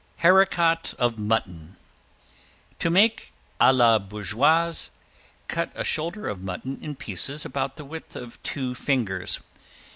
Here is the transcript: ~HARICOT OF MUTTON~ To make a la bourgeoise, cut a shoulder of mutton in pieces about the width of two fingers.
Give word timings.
~HARICOT 0.21 0.95
OF 0.97 1.19
MUTTON~ 1.19 1.75
To 2.79 2.89
make 2.89 3.31
a 3.59 3.71
la 3.71 3.99
bourgeoise, 3.99 4.89
cut 5.47 5.69
a 5.75 5.83
shoulder 5.83 6.27
of 6.27 6.41
mutton 6.41 6.79
in 6.81 6.95
pieces 6.95 7.45
about 7.45 7.75
the 7.77 7.85
width 7.85 8.15
of 8.15 8.41
two 8.41 8.73
fingers. 8.73 9.41